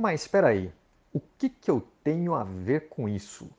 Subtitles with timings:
[0.00, 0.70] Mas espera aí,
[1.12, 3.50] o que, que eu tenho a ver com isso?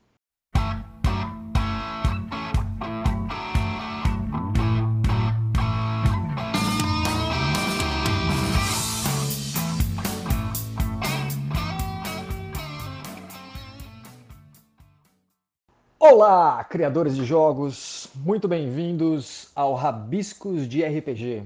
[15.98, 21.42] Olá, criadores de jogos, muito bem-vindos ao Rabiscos de RPG.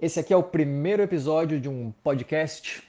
[0.00, 2.82] Esse aqui é o primeiro episódio de um podcast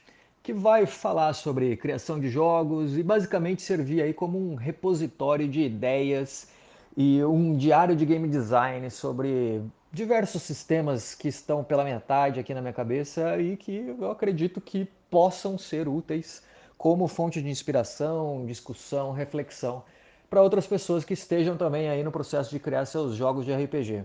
[0.43, 5.61] que vai falar sobre criação de jogos e basicamente servir aí como um repositório de
[5.61, 6.49] ideias
[6.97, 12.59] e um diário de game design sobre diversos sistemas que estão pela metade aqui na
[12.59, 16.43] minha cabeça e que eu acredito que possam ser úteis
[16.77, 19.81] como fonte de inspiração, discussão, reflexão
[20.29, 24.03] para outras pessoas que estejam também aí no processo de criar seus jogos de RPG.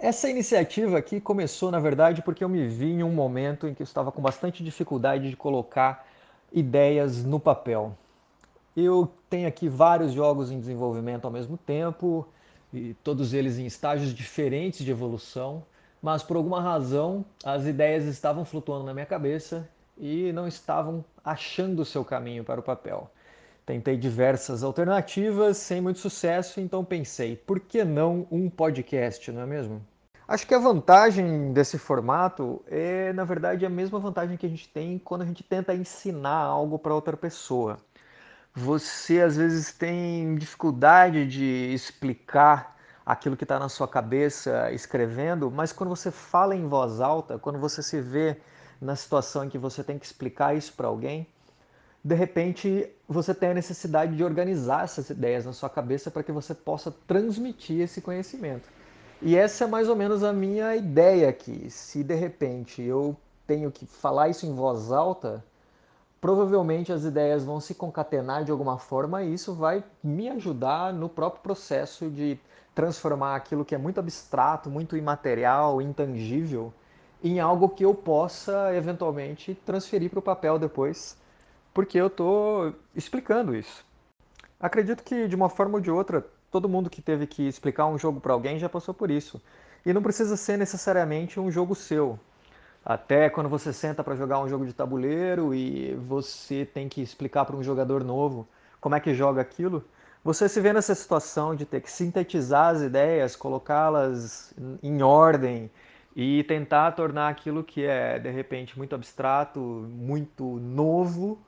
[0.00, 3.82] Essa iniciativa aqui começou, na verdade, porque eu me vi em um momento em que
[3.82, 6.06] eu estava com bastante dificuldade de colocar
[6.52, 7.98] ideias no papel.
[8.76, 12.24] Eu tenho aqui vários jogos em desenvolvimento ao mesmo tempo,
[12.72, 15.64] e todos eles em estágios diferentes de evolução,
[16.00, 21.80] mas por alguma razão as ideias estavam flutuando na minha cabeça e não estavam achando
[21.80, 23.10] o seu caminho para o papel.
[23.66, 29.46] Tentei diversas alternativas sem muito sucesso, então pensei, por que não um podcast, não é
[29.46, 29.82] mesmo?
[30.28, 34.68] Acho que a vantagem desse formato é, na verdade, a mesma vantagem que a gente
[34.68, 37.78] tem quando a gente tenta ensinar algo para outra pessoa.
[38.54, 45.72] Você às vezes tem dificuldade de explicar aquilo que está na sua cabeça escrevendo, mas
[45.72, 48.36] quando você fala em voz alta, quando você se vê
[48.82, 51.26] na situação em que você tem que explicar isso para alguém,
[52.04, 56.32] de repente você tem a necessidade de organizar essas ideias na sua cabeça para que
[56.32, 58.68] você possa transmitir esse conhecimento.
[59.20, 61.70] E essa é mais ou menos a minha ideia aqui.
[61.70, 63.16] Se de repente eu
[63.46, 65.44] tenho que falar isso em voz alta,
[66.20, 71.08] provavelmente as ideias vão se concatenar de alguma forma e isso vai me ajudar no
[71.08, 72.38] próprio processo de
[72.74, 76.72] transformar aquilo que é muito abstrato, muito imaterial, intangível,
[77.22, 81.16] em algo que eu possa eventualmente transferir para o papel depois
[81.78, 83.84] porque eu estou explicando isso.
[84.58, 87.98] Acredito que de uma forma ou de outra, todo mundo que teve que explicar um
[87.98, 89.40] jogo para alguém já passou por isso.
[89.84, 92.18] E não precisa ser necessariamente um jogo seu.
[92.84, 97.44] Até quando você senta para jogar um jogo de tabuleiro e você tem que explicar
[97.44, 98.46] para um jogador novo
[98.80, 99.84] como é que joga aquilo,
[100.24, 105.70] você se vê nessa situação de ter que sintetizar as ideias, colocá-las em ordem
[106.14, 111.38] e tentar tornar aquilo que é de repente muito abstrato, muito novo,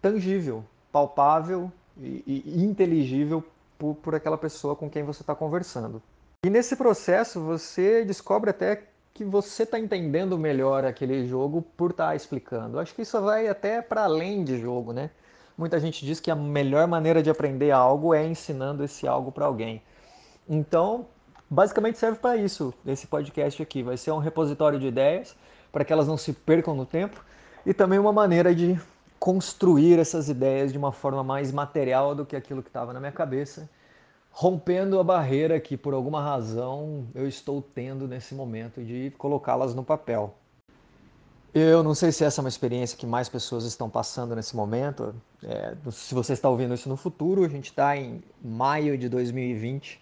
[0.00, 3.44] tangível, palpável e, e inteligível
[3.80, 6.02] por, por aquela pessoa com quem você está conversando.
[6.44, 12.08] E nesse processo você descobre até que você está entendendo melhor aquele jogo por estar
[12.08, 12.78] tá explicando.
[12.78, 15.10] Acho que isso vai até para além de jogo, né?
[15.56, 19.46] Muita gente diz que a melhor maneira de aprender algo é ensinando esse algo para
[19.46, 19.82] alguém.
[20.48, 21.06] Então,
[21.48, 22.72] basicamente serve para isso.
[22.86, 25.34] Esse podcast aqui vai ser um repositório de ideias
[25.72, 27.22] para que elas não se percam no tempo
[27.64, 28.78] e também uma maneira de
[29.20, 33.12] construir essas ideias de uma forma mais material do que aquilo que estava na minha
[33.12, 33.68] cabeça,
[34.30, 39.84] rompendo a barreira que por alguma razão eu estou tendo nesse momento de colocá-las no
[39.84, 40.34] papel.
[41.52, 45.14] Eu não sei se essa é uma experiência que mais pessoas estão passando nesse momento.
[45.42, 50.00] É, se você está ouvindo isso no futuro, a gente está em maio de 2020,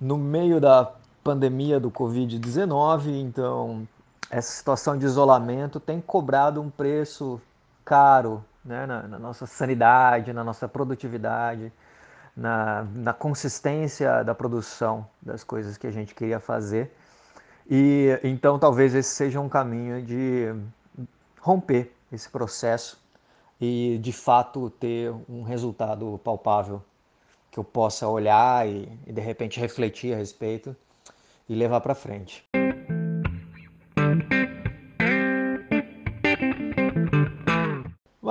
[0.00, 3.88] no meio da pandemia do Covid-19, então
[4.28, 7.40] essa situação de isolamento tem cobrado um preço
[7.84, 11.72] caro né, na, na, nossa sanidade, na nossa produtividade,
[12.36, 16.90] na, na consistência da produção das coisas que a gente queria fazer.
[17.68, 20.54] E então talvez esse seja um caminho de
[21.40, 23.02] romper esse processo
[23.60, 26.82] e de fato ter um resultado palpável
[27.50, 30.74] que eu possa olhar e, e de repente refletir a respeito
[31.48, 32.44] e levar para frente.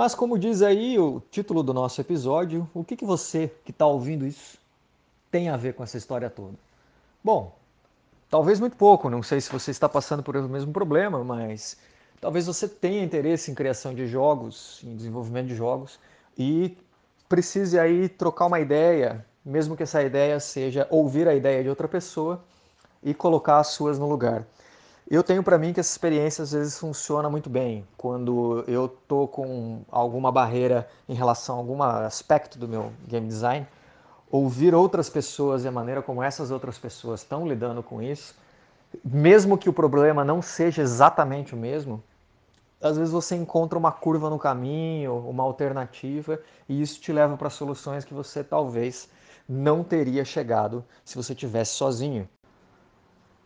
[0.04, 3.86] Mas, como diz aí o título do nosso episódio, o que, que você que está
[3.86, 4.58] ouvindo isso
[5.32, 6.56] tem a ver com essa história toda?
[7.24, 7.56] Bom,
[8.30, 11.78] talvez muito pouco, não sei se você está passando por o mesmo problema, mas
[12.20, 15.98] talvez você tenha interesse em criação de jogos, em desenvolvimento de jogos,
[16.38, 16.78] e
[17.30, 21.88] precise aí trocar uma ideia, mesmo que essa ideia seja ouvir a ideia de outra
[21.88, 22.44] pessoa
[23.02, 24.46] e colocar as suas no lugar.
[25.14, 29.28] Eu tenho para mim que essa experiência às vezes funciona muito bem quando eu tô
[29.28, 33.68] com alguma barreira em relação a algum aspecto do meu game design,
[34.32, 38.34] ouvir outras pessoas e a maneira como essas outras pessoas estão lidando com isso,
[39.06, 42.02] mesmo que o problema não seja exatamente o mesmo,
[42.82, 47.52] às vezes você encontra uma curva no caminho, uma alternativa, e isso te leva para
[47.52, 49.08] soluções que você talvez
[49.48, 52.28] não teria chegado se você tivesse sozinho.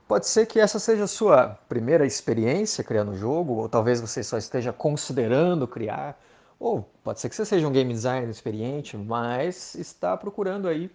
[0.07, 4.24] Pode ser que essa seja a sua primeira experiência criando o jogo, ou talvez você
[4.24, 6.18] só esteja considerando criar,
[6.57, 10.89] ou pode ser que você seja um game designer experiente, mas está procurando aí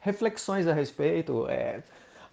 [0.00, 1.80] reflexões a respeito, é,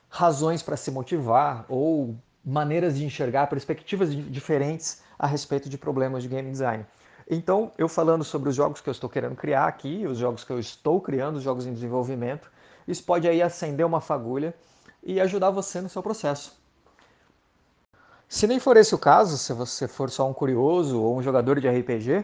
[0.09, 6.29] razões para se motivar, ou maneiras de enxergar, perspectivas diferentes a respeito de problemas de
[6.29, 6.83] game design.
[7.29, 10.51] Então, eu falando sobre os jogos que eu estou querendo criar aqui, os jogos que
[10.51, 12.51] eu estou criando, os jogos em desenvolvimento,
[12.87, 14.55] isso pode aí acender uma fagulha
[15.03, 16.59] e ajudar você no seu processo.
[18.27, 21.59] Se nem for esse o caso, se você for só um curioso ou um jogador
[21.59, 22.23] de RPG,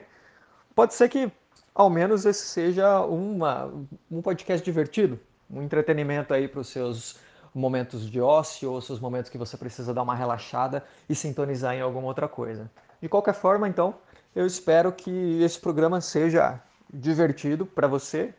[0.73, 1.31] pode ser que
[1.75, 3.71] ao menos esse seja uma,
[4.09, 5.19] um podcast divertido,
[5.49, 7.19] um entretenimento aí para os seus
[7.53, 11.81] momentos de ócio ou seus momentos que você precisa dar uma relaxada e sintonizar em
[11.81, 12.71] alguma outra coisa.
[13.01, 13.95] De qualquer forma, então,
[14.35, 18.33] eu espero que esse programa seja divertido para você.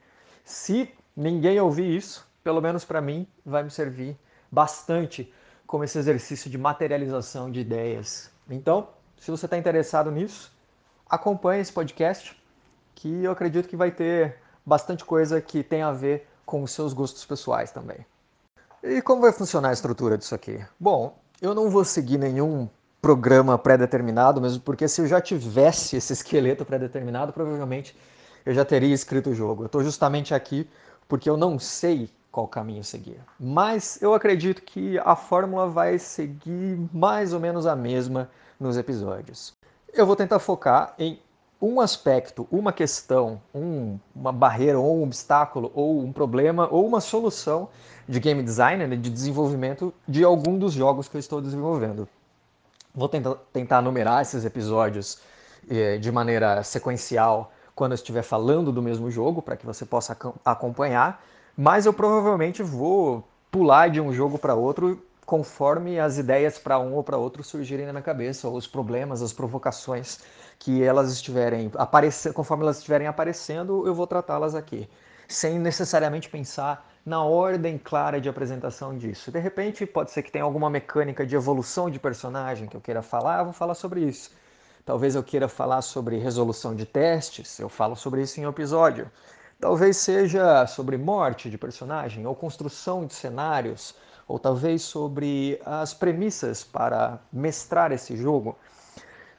[0.44, 4.16] Se ninguém ouvir isso, pelo menos para mim, vai me servir
[4.50, 5.32] bastante
[5.66, 8.30] como esse exercício de materialização de ideias.
[8.48, 10.50] Então, se você está interessado nisso,
[11.08, 12.36] acompanhe esse podcast,
[12.94, 16.92] que eu acredito que vai ter bastante coisa que tem a ver com os seus
[16.92, 18.04] gostos pessoais também.
[18.82, 20.64] E como vai funcionar a estrutura disso aqui?
[20.78, 22.68] Bom, eu não vou seguir nenhum
[23.00, 27.96] programa pré-determinado, mesmo porque se eu já tivesse esse esqueleto pré-determinado, provavelmente
[28.44, 29.62] eu já teria escrito o jogo.
[29.62, 30.68] Eu estou justamente aqui
[31.06, 33.20] porque eu não sei qual caminho seguir.
[33.38, 39.54] Mas eu acredito que a fórmula vai seguir mais ou menos a mesma nos episódios.
[39.92, 41.20] Eu vou tentar focar em
[41.60, 47.00] um aspecto, uma questão, um, uma barreira ou um obstáculo ou um problema ou uma
[47.00, 47.68] solução
[48.08, 52.08] de game design, né, de desenvolvimento de algum dos jogos que eu estou desenvolvendo.
[52.94, 55.20] Vou tentar, tentar numerar esses episódios
[55.68, 60.16] eh, de maneira sequencial quando eu estiver falando do mesmo jogo para que você possa
[60.44, 61.22] acompanhar
[61.60, 66.94] mas eu provavelmente vou pular de um jogo para outro conforme as ideias para um
[66.94, 70.20] ou para outro surgirem na minha cabeça, ou os problemas, as provocações
[70.56, 74.88] que elas estiverem aparecendo, conforme elas estiverem aparecendo, eu vou tratá-las aqui,
[75.26, 79.32] sem necessariamente pensar na ordem clara de apresentação disso.
[79.32, 83.02] De repente, pode ser que tenha alguma mecânica de evolução de personagem que eu queira
[83.02, 84.30] falar, eu vou falar sobre isso.
[84.86, 89.10] Talvez eu queira falar sobre resolução de testes, eu falo sobre isso em um episódio.
[89.60, 93.92] Talvez seja sobre morte de personagem, ou construção de cenários,
[94.28, 98.56] ou talvez sobre as premissas para mestrar esse jogo.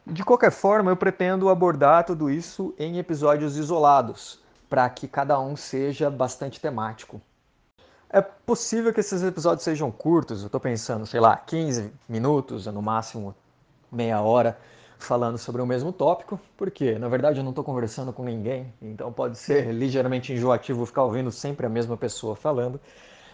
[0.05, 5.55] De qualquer forma, eu pretendo abordar tudo isso em episódios isolados, para que cada um
[5.55, 7.21] seja bastante temático.
[8.09, 12.81] É possível que esses episódios sejam curtos, eu estou pensando, sei lá, 15 minutos, no
[12.81, 13.33] máximo
[13.89, 14.57] meia hora
[14.99, 19.11] falando sobre o mesmo tópico, porque na verdade eu não estou conversando com ninguém, então
[19.11, 22.79] pode ser ligeiramente enjoativo ficar ouvindo sempre a mesma pessoa falando.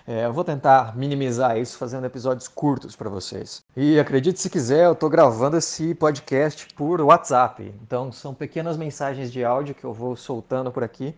[0.07, 3.63] É, eu vou tentar minimizar isso fazendo episódios curtos para vocês.
[3.75, 7.73] E acredite se quiser, eu estou gravando esse podcast por WhatsApp.
[7.81, 11.15] Então são pequenas mensagens de áudio que eu vou soltando por aqui,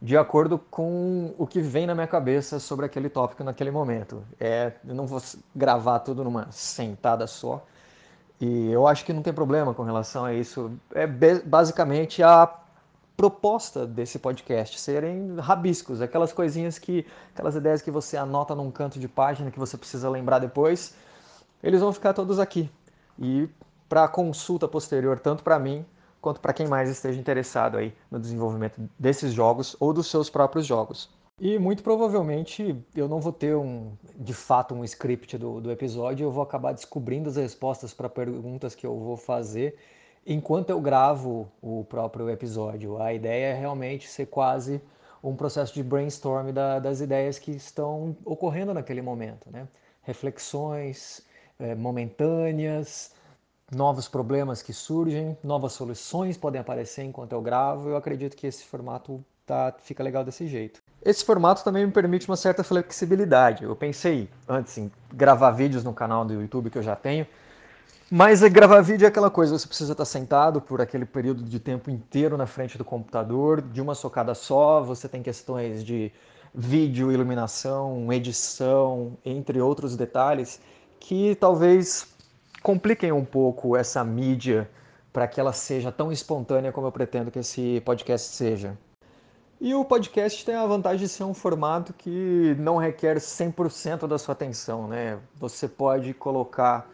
[0.00, 4.22] de acordo com o que vem na minha cabeça sobre aquele tópico naquele momento.
[4.38, 5.20] É, eu não vou
[5.54, 7.64] gravar tudo numa sentada só.
[8.44, 10.72] E eu acho que não tem problema com relação a isso.
[10.92, 12.52] É basicamente a
[13.16, 18.98] proposta desse podcast serem rabiscos, aquelas coisinhas que, aquelas ideias que você anota num canto
[18.98, 20.96] de página que você precisa lembrar depois,
[21.62, 22.68] eles vão ficar todos aqui.
[23.16, 23.48] E
[23.88, 25.86] para consulta posterior, tanto para mim
[26.20, 30.66] quanto para quem mais esteja interessado aí no desenvolvimento desses jogos ou dos seus próprios
[30.66, 31.08] jogos.
[31.40, 36.24] E muito provavelmente eu não vou ter um, de fato um script do, do episódio,
[36.24, 39.76] eu vou acabar descobrindo as respostas para perguntas que eu vou fazer
[40.26, 43.00] enquanto eu gravo o próprio episódio.
[43.00, 44.80] A ideia é realmente ser quase
[45.22, 49.50] um processo de brainstorm da, das ideias que estão ocorrendo naquele momento.
[49.50, 49.66] Né?
[50.02, 51.24] Reflexões
[51.58, 53.14] é, momentâneas,
[53.70, 57.88] novos problemas que surgem, novas soluções podem aparecer enquanto eu gravo.
[57.88, 60.82] Eu acredito que esse formato tá, fica legal desse jeito.
[61.04, 63.64] Esse formato também me permite uma certa flexibilidade.
[63.64, 67.26] Eu pensei antes em gravar vídeos no canal do YouTube que eu já tenho,
[68.08, 71.58] mas é gravar vídeo é aquela coisa, você precisa estar sentado por aquele período de
[71.58, 76.12] tempo inteiro na frente do computador, de uma socada só, você tem questões de
[76.54, 80.60] vídeo, iluminação, edição, entre outros detalhes,
[81.00, 82.06] que talvez
[82.62, 84.70] compliquem um pouco essa mídia
[85.12, 88.76] para que ela seja tão espontânea como eu pretendo que esse podcast seja.
[89.64, 94.18] E o podcast tem a vantagem de ser um formato que não requer 100% da
[94.18, 95.20] sua atenção, né?
[95.36, 96.90] Você pode colocar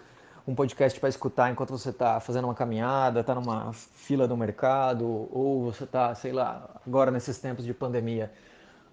[0.46, 5.30] um podcast para escutar enquanto você está fazendo uma caminhada, está numa fila do mercado,
[5.32, 8.30] ou você está, sei lá, agora nesses tempos de pandemia,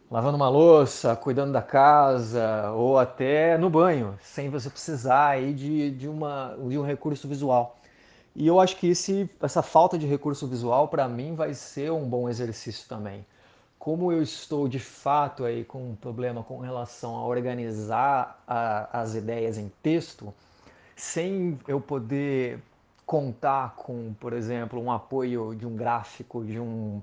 [0.10, 5.92] lavando uma louça, cuidando da casa, ou até no banho, sem você precisar aí de,
[5.92, 7.76] de, uma, de um recurso visual.
[8.34, 12.08] E eu acho que esse, essa falta de recurso visual, para mim, vai ser um
[12.08, 13.26] bom exercício também.
[13.86, 19.14] Como eu estou de fato aí com um problema com relação a organizar a, as
[19.14, 20.34] ideias em texto,
[20.96, 22.58] sem eu poder
[23.06, 27.00] contar com, por exemplo, um apoio de um gráfico, de um,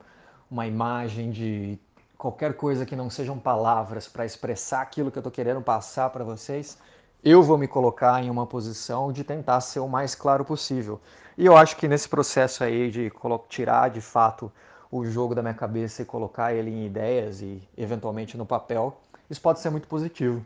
[0.50, 1.78] uma imagem, de
[2.18, 6.24] qualquer coisa que não sejam palavras para expressar aquilo que eu estou querendo passar para
[6.24, 6.76] vocês,
[7.22, 11.00] eu vou me colocar em uma posição de tentar ser o mais claro possível.
[11.38, 13.12] E eu acho que nesse processo aí de
[13.48, 14.50] tirar de fato
[14.92, 19.40] o jogo da minha cabeça e colocar ele em ideias e eventualmente no papel, isso
[19.40, 20.44] pode ser muito positivo.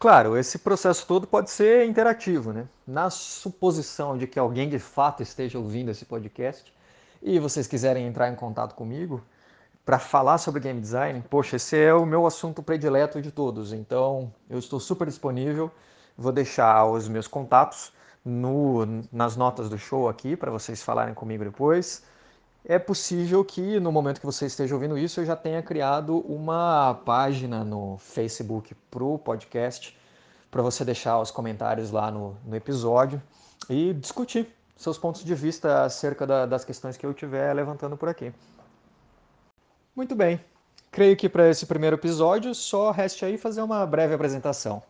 [0.00, 2.66] Claro, esse processo todo pode ser interativo, né?
[2.84, 6.74] Na suposição de que alguém de fato esteja ouvindo esse podcast
[7.22, 9.22] e vocês quiserem entrar em contato comigo
[9.84, 14.32] para falar sobre game design, poxa, esse é o meu assunto predileto de todos, então
[14.50, 15.70] eu estou super disponível.
[16.16, 17.92] Vou deixar os meus contatos
[18.24, 22.02] no, nas notas do show aqui para vocês falarem comigo depois.
[22.64, 26.94] É possível que no momento que você esteja ouvindo isso eu já tenha criado uma
[27.04, 29.98] página no Facebook para o podcast
[30.48, 33.20] para você deixar os comentários lá no, no, episódio
[33.68, 38.08] e discutir seus pontos de vista acerca da, das questões que eu estiver levantando por
[38.08, 38.32] aqui.
[39.96, 40.40] Muito bem,
[40.90, 44.82] creio que para esse primeiro episódio só reste aí fazer uma breve apresentação.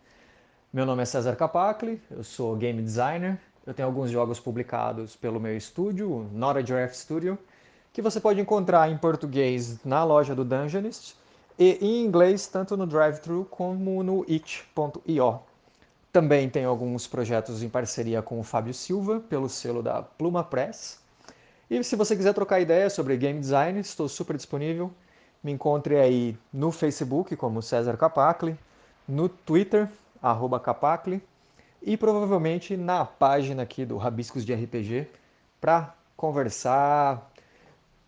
[0.72, 5.38] Meu nome é César Capacli, eu sou game designer, eu tenho alguns jogos publicados pelo
[5.38, 7.38] meu estúdio, Not a Giraffe Studio,
[7.92, 11.14] que você pode encontrar em português na loja do Dungeonist
[11.58, 15.40] e em inglês tanto no DriveThru como no itch.io.
[16.10, 20.98] Também tenho alguns projetos em parceria com o Fábio Silva, pelo selo da Pluma Press.
[21.68, 24.90] E se você quiser trocar ideias sobre game design, estou super disponível.
[25.44, 28.56] Me encontre aí no Facebook como César Capacli,
[29.06, 29.90] no Twitter,
[30.22, 31.22] arroba Capacli,
[31.82, 35.08] e provavelmente na página aqui do Rabiscos de RPG
[35.60, 37.30] para conversar,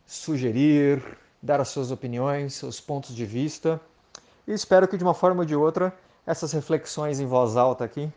[0.07, 1.03] sugerir,
[1.43, 3.81] dar as suas opiniões, seus pontos de vista.
[4.47, 5.93] E espero que de uma forma ou de outra
[6.27, 8.11] essas reflexões em voz alta aqui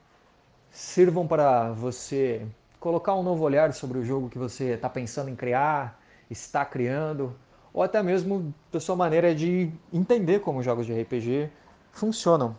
[0.72, 2.46] sirvam para você
[2.80, 6.00] colocar um novo olhar sobre o jogo que você está pensando em criar,
[6.30, 7.36] está criando,
[7.74, 11.50] ou até mesmo da sua maneira de entender como jogos de RPG
[11.92, 12.56] funcionam.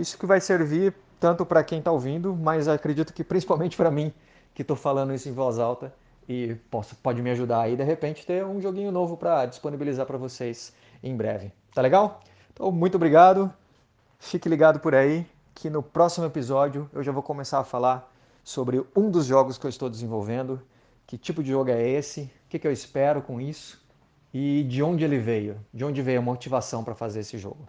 [0.00, 4.10] Isso que vai servir tanto para quem está ouvindo, mas acredito que principalmente para mim,
[4.54, 5.92] que estou falando isso em voz alta,
[6.26, 10.16] e posso, pode me ajudar aí de repente ter um joguinho novo para disponibilizar para
[10.16, 11.52] vocês em breve.
[11.74, 12.22] Tá legal?
[12.50, 13.52] Então, muito obrigado.
[14.18, 18.10] Fique ligado por aí que no próximo episódio eu já vou começar a falar
[18.42, 20.62] sobre um dos jogos que eu estou desenvolvendo,
[21.06, 23.84] que tipo de jogo é esse, o que, que eu espero com isso
[24.32, 27.68] e de onde ele veio, de onde veio a motivação para fazer esse jogo.